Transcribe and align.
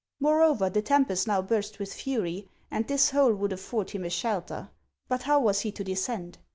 Moreover, 0.19 0.67
the 0.67 0.81
tem 0.81 1.05
pest 1.05 1.27
now 1.27 1.43
burst 1.43 1.77
with 1.77 1.93
fury, 1.93 2.49
and 2.71 2.87
this 2.87 3.11
hole 3.11 3.35
would 3.35 3.53
afford 3.53 3.91
him 3.91 4.03
a 4.03 4.09
shelter; 4.09 4.71
but 5.07 5.21
how 5.21 5.39
was 5.39 5.59
he 5.59 5.71
to 5.73 5.83
descend? 5.83 6.39